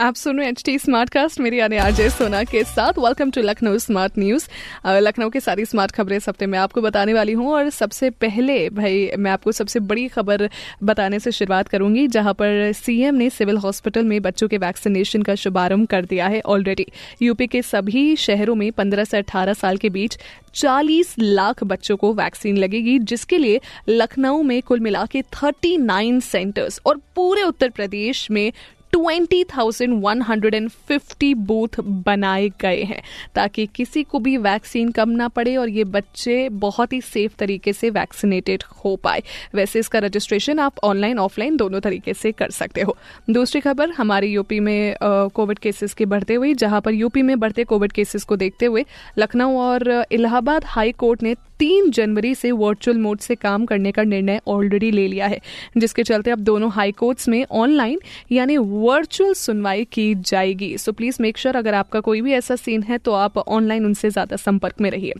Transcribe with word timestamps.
आप 0.00 0.14
सुन 0.14 0.38
रहे 0.38 0.48
एच 0.48 0.62
टी 0.64 0.78
स्मार्ट 0.78 1.10
कास्ट 1.10 1.40
मेरी 1.40 1.58
यानी 1.58 1.76
आरजे 1.76 2.08
सोना 2.10 2.42
के 2.44 2.62
साथ। 2.64 2.98
Welcome 2.98 3.30
to 3.30 3.40
Lucknow 3.40 3.78
smart 3.78 4.12
news 4.18 4.46
Lucknow 4.86 5.30
की 5.30 5.40
सारी 5.40 5.64
स्मार्ट 5.64 5.92
खबरें 5.92 6.16
इस 6.16 6.28
हफ़्ते 6.28 6.46
मैं 6.46 6.58
आपको 6.58 6.82
बताने 6.82 7.14
वाली 7.14 7.32
हूँ 7.32 7.50
और 7.52 7.68
सबसे 7.70 8.10
पहले 8.12 8.68
भाई, 8.70 9.10
मैं 9.18 9.30
आपको 9.30 9.52
सबसे 9.52 9.80
बड़ी 9.80 10.06
खबर 10.08 10.48
बताने 10.82 11.18
से 11.18 11.32
शुरुआत 11.32 11.68
करूँगी, 11.68 12.06
जहाँ 12.06 12.34
पर 12.34 12.72
सीएम 12.72 13.14
ने 13.14 13.28
सिविल 13.30 13.56
हॉस्पिटल 13.56 14.04
में 14.04 14.20
बच्चों 14.22 14.48
के 14.48 14.58
वैक्सीनेशन 14.58 15.22
का 15.22 15.34
शुभारंभ 15.34 15.86
कर 15.88 16.04
दिया 16.04 16.28
है 16.28 16.40
ऑलरेडी 16.46 16.86
यूपी 17.22 17.46
के 17.46 17.62
सभी 17.62 18.16
शहरों 18.16 18.54
में 18.54 18.70
15 18.72 19.04
से 19.04 19.22
18 19.22 19.56
साल 19.56 19.76
के 19.76 19.88
बीच 19.90 20.18
40 20.54 21.14
लाख 21.18 21.64
बच्चों 21.64 21.96
को 21.96 22.14
वैक्सीन 22.14 22.56
लगेगी, 22.56 22.98
जिसके 22.98 23.38
लिए 23.38 23.60
लखनऊ 23.88 24.42
में 24.42 24.60
कुल 24.62 24.80
मिला 24.80 25.06
के 25.06 25.22
39 25.34 26.20
सेंटर्स 26.22 26.80
और 26.86 27.00
पूरे 27.16 27.42
उत्तर 27.42 27.68
प्रदेश 27.70 28.30
में 28.30 28.52
20,150 29.00 31.46
बूथ 31.46 31.80
बनाए 31.80 32.50
गए 32.60 32.82
हैं 32.82 33.02
ताकि 33.34 33.66
किसी 33.66 34.02
को 34.02 34.18
भी 34.18 34.36
वैक्सीन 34.36 34.90
कम 34.90 35.10
ना 35.10 35.28
पड़े 35.28 35.56
और 35.56 35.68
ये 35.68 35.84
बच्चे 35.84 36.48
बहुत 36.48 36.92
ही 36.92 37.00
सेफ़ 37.00 37.32
तरीके 37.38 37.72
से 37.72 37.90
वैक्सीनेटेड 37.90 38.62
हो 38.84 38.96
पाए। 38.96 39.22
वैसे 39.54 39.78
इसका 39.78 39.98
रजिस्ट्रेशन 39.98 40.58
आप 40.58 40.74
ऑनलाइन 40.84 41.18
ऑफलाइन 41.18 41.56
दोनों 41.56 41.80
तरीके 41.80 42.14
से 42.14 42.32
कर 42.32 42.50
सकते 42.50 42.80
हो। 42.80 42.96
दूसरी 43.30 43.60
खबर 43.60 43.90
हमारे 43.90 44.26
यूपी 44.26 44.60
में 44.60 44.96
कोविड 45.02 45.58
केसेस 45.58 45.94
के 45.94 46.06
बढ़ते 46.06 46.34
हुए 46.34 46.54
जहाँ 46.54 46.80
पर 46.80 46.94
यूपी 46.94 47.22
में 47.22 47.40
बढ़ते 47.40 47.64
कोविड 47.64 47.92
केसेस 47.92 48.24
को 48.24 48.36
देखते 48.36 48.66
हुए 48.66 48.84
लखनऊ 49.18 49.58
और 49.58 50.04
इलाहाबाद 50.12 50.62
हाई 50.66 50.92
कोर्ट 50.92 51.22
ने 51.22 51.34
तीन 51.60 51.90
जनवरी 51.90 52.34
से 52.34 52.50
वर्चुअल 52.52 52.98
मोड 52.98 53.18
से 53.20 53.34
काम 53.36 53.64
करने 53.66 53.92
का 53.92 54.02
निर्णय 54.04 54.40
ऑलरेडी 54.48 54.90
ले 54.90 55.06
लिया 55.08 55.26
है, 55.26 55.40
जिसके 55.76 56.02
चलते 56.02 56.30
अब 56.30 56.38
दोनों 56.40 56.70
हाई 56.72 56.92
कोर्ट्स 56.92 57.28
में 57.28 57.44
ऑनलाइन 57.52 58.00
यानी 58.32 58.56
वर्चुअल 58.56 59.32
सुनवाई 59.34 59.84
की 59.92 60.14
जाएगी। 60.16 60.76
सो 60.78 60.92
प्लीज़ 60.92 61.16
मेक 61.20 61.38
श्योर 61.38 61.56
अगर 61.56 61.74
आपका 61.74 62.00
कोई 62.00 62.20
भी 62.20 62.32
ऐसा 62.32 62.56
सीन 62.56 62.82
है 62.82 62.98
तो 62.98 63.12
आप 63.14 63.38
ऑनलाइन 63.38 63.86
उनसे 63.86 64.10
ज़्यादा 64.10 64.36
संपर्क 64.38 64.80
में 64.80 64.90
रहिए। 64.90 65.14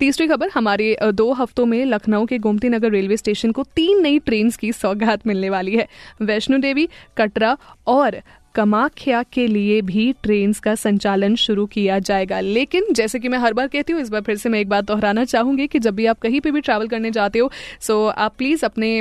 तीसरी 0.00 0.26
खबर, 0.28 0.50
हमारे 0.54 0.96
दो 1.04 1.32
हफ्तों 1.34 1.66
में 1.66 1.84
लखनऊ 1.86 2.26
के 2.26 2.38
गोमती 2.38 2.68
नगर 2.68 2.90
रेलवे 2.90 3.16
स्टेशन 3.16 3.52
को 3.52 3.62
तीन 3.76 4.02
नई 4.02 4.18
ट्रेन 4.20 4.50
की 4.50 4.72
सौगात 4.74 5.26
मिलने 5.26 5.50
वाली 5.50 5.76
है। 5.76 5.88
वैष्णो 6.22 6.58
देवी, 6.58 6.88
कटरा 7.16 7.56
और 7.88 8.20
कमाख्या 8.56 9.22
के 9.32 9.46
लिए 9.46 9.80
भी 9.82 10.12
ट्रेन 10.22 10.52
का 10.62 10.74
संचालन 10.74 11.34
शुरू 11.36 11.66
किया 11.66 11.98
जाएगा। 12.00 12.40
लेकिन 12.40 12.92
जैसे 12.92 13.18
कि 13.18 13.28
मैं 13.28 13.38
हर 13.38 13.52
बार 13.52 13.66
कहती 13.68 13.92
हूँ, 13.92 14.00
इस 14.02 14.08
बार 14.08 14.20
फिर 14.20 14.36
से 14.36 14.48
मैं 14.48 14.60
एक 14.60 14.68
बात 14.68 14.84
दोहराना 14.84 15.24
चाहूँगी 15.24 15.66
कि 15.66 15.78
जब 15.78 15.94
भी 15.94 16.06
आप 16.06 16.18
कहीं 16.18 16.40
पर 16.40 16.50
भी 16.50 16.60
ट्रैवल 16.60 16.88
करने 16.88 17.10
जाते 17.10 17.38
हो 17.38 17.50
सो 17.80 18.06
आप 18.06 18.34
प्लीज़ 18.38 18.64
अपने 18.64 19.00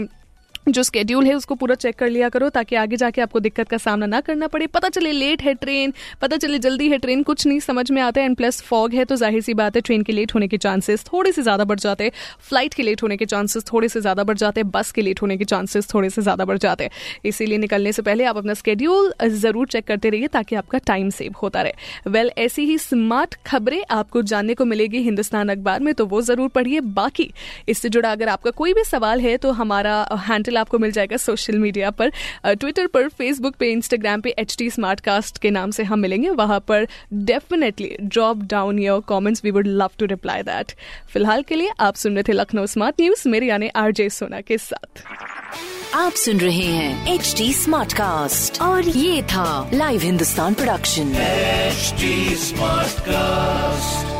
जो 0.67 0.83
स्केड्यूल 0.83 1.25
है, 1.25 1.33
उसको 1.35 1.55
पूरा 1.55 1.75
चेक 1.75 1.95
कर 1.95 2.09
लिया 2.09 2.30
करो 2.30 2.49
ताकि 2.49 2.75
आगे 2.75 2.97
जाके 2.97 3.21
आपको 3.21 3.39
दिक्कत 3.39 3.69
का 3.69 3.77
सामना 3.77 4.05
ना 4.05 4.19
करना 4.21 4.47
पड़े। 4.47 4.67
पता 4.67 4.89
चले 4.89 5.11
लेट 5.11 5.41
है 5.44 5.53
ट्रेन 5.55 5.94
पता 6.21 6.38
चले 6.38 6.59
जल्दी 6.59 6.88
है 6.89 6.97
ट्रेन 6.97 7.23
कुछ 7.23 7.45
नहीं 7.47 7.59
समझ 7.59 7.89
में 7.91 8.02
आता 8.02 8.21
है 8.21 8.25
एंड 8.25 8.35
प्लस 8.38 8.61
फॉग 8.63 8.93
है 8.93 9.05
तो 9.05 9.16
ज़ाहिर 9.16 9.41
सी 9.41 9.53
बात 9.53 9.75
है 9.75 9.81
ट्रेन 9.81 10.03
के 10.03 10.13
लेट 10.13 10.33
होने 10.36 10.47
के 10.47 10.58
चांसेस 10.58 11.03
थोड़े 11.05 11.31
से 11.31 11.41
ज़्यादा 11.41 11.63
बढ़ 11.66 11.80
जाते 11.80 12.03
हैं। 12.03 12.11
फ़्लाइट 12.39 12.73
के 12.73 12.83
लेट 12.83 13.03
होने 13.03 13.17
के 13.17 13.25
चांसेस 13.25 13.66
थोड़े 13.71 13.89
से 13.89 14.02
ज़्यादा 14.02 14.23
बढ़ 14.23 14.38
जाते 14.38 14.61
हैं। 14.61 14.69
बस 14.71 14.91
के 14.91 15.02
लेट 15.02 15.21
होने 15.21 15.38
के 15.38 15.45
चांसेस 15.45 15.93
थोड़े 15.93 16.09
से 16.09 16.21
ज़्यादा 16.21 16.45
बढ़ 16.45 16.58
जाते 16.58 16.83
हैं। 16.83 16.91
इसीलिए 17.25 17.58
निकलने 17.58 17.91
से 17.91 18.02
पहले 18.02 18.25
आप 18.25 18.38
अपना 18.38 18.53
स्केड्यूल 18.55 19.13
ज़रूर 19.36 19.67
चेक 19.67 19.88
करते 19.88 20.09
रहिए 20.09 20.27
ताकि 20.30 20.55
आपका 20.55 20.77
टाइम 20.88 21.09
सेव 21.11 21.36
होता 21.41 21.61
रहे। 21.61 22.09
वेल 22.09 22.31
ऐसी 22.38 22.66
ही 22.66 22.77
स्मार्ट 22.80 23.36
खबरें 23.45 23.83
आपको 23.91 24.21
जानने 24.23 24.53
को 24.53 24.66
मिलेगी 24.66 25.02
हिंदुस्तान 25.03 25.49
अखबार 25.49 25.80
में 25.80 25.93
तो 25.93 26.05
वो 26.05 26.21
ज़रूर 26.23 26.49
पढ़िए। 26.49 26.80
बाकी, 26.95 27.31
इससे 27.69 27.89
जुड़ा 27.89 28.11
अगर 28.11 28.30
आपका 28.30 28.52
कोई 28.53 28.73
भी 28.73 28.83
सवाल 28.86 29.21
है 29.21 29.38
तो 29.38 29.52
हमारा 29.53 29.95
हैंडल 30.23 30.55
आपको 30.58 30.80
मिल 30.80 30.92
जाएगा 30.92 31.17
सोशल 31.17 31.58
मीडिया 31.60 31.89
पर। 31.92 32.11
ट्विटर 32.45 32.88
पर 32.88 33.08
फेसबुक 33.10 33.55
पे 33.55 33.71
इंस्टाग्राम 33.71 34.21
पे 34.21 34.30
एच 34.39 34.55
टी 34.60 34.70
के 35.42 35.49
नाम 35.49 35.71
से 35.71 35.83
हम 35.83 35.99
मिलेंगे। 35.99 36.30
वहाँ 36.30 36.60
पर 36.60 36.88
definitely 37.14 37.95
drop 38.02 38.43
down 38.43 38.80
your 38.80 39.02
comments 39.02 39.42
we 39.44 39.52
would 39.52 39.67
love 39.67 39.89
to 39.99 40.05
reply 40.05 40.42
that 40.44 40.73
फ़िलहाल 41.10 41.44
के 41.44 41.55
लिए 41.55 41.70
आप 41.80 41.95
सुन 41.95 42.14
रहे 42.14 42.23
थे 42.23 42.33
लखनऊ 42.33 42.65
स्मार्ट 42.65 43.02
न्यूज़ 43.02 43.27
मेरे 43.30 43.48
यानी 43.48 43.67
आरजे 43.76 44.10
सोना 44.10 44.42
के 44.42 44.58
साथ। 44.58 45.04
आप 45.94 46.14
सुन 46.14 46.39
रहे 46.39 46.65
हैं 46.65 47.14
एच 47.14 47.33
टी 47.38 47.54
और 48.61 48.88
ये 48.88 49.23
था 49.23 49.70
live 49.73 50.02
Hindustan 50.02 50.54
production 50.54 51.14
HD 51.76 52.11
Smartcast. 52.42 54.14